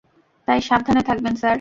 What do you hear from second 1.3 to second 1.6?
Sir.